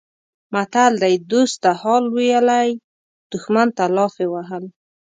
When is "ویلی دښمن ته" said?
2.15-3.83